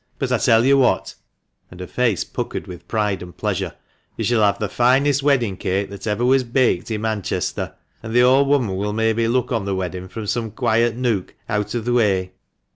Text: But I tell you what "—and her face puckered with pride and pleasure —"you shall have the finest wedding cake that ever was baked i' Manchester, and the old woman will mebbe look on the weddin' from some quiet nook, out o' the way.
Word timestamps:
But 0.17 0.31
I 0.31 0.39
tell 0.39 0.65
you 0.65 0.79
what 0.79 1.13
"—and 1.69 1.79
her 1.79 1.85
face 1.85 2.23
puckered 2.23 2.65
with 2.65 2.87
pride 2.87 3.21
and 3.21 3.37
pleasure 3.37 3.75
—"you 4.17 4.23
shall 4.23 4.41
have 4.41 4.57
the 4.57 4.67
finest 4.67 5.21
wedding 5.21 5.57
cake 5.57 5.91
that 5.91 6.07
ever 6.07 6.25
was 6.25 6.43
baked 6.43 6.89
i' 6.91 6.97
Manchester, 6.97 7.75
and 8.01 8.11
the 8.11 8.23
old 8.23 8.47
woman 8.47 8.77
will 8.77 8.93
mebbe 8.93 9.29
look 9.29 9.51
on 9.51 9.65
the 9.65 9.75
weddin' 9.75 10.07
from 10.07 10.25
some 10.25 10.49
quiet 10.49 10.95
nook, 10.97 11.35
out 11.47 11.75
o' 11.75 11.79
the 11.81 11.93
way. 11.93 12.31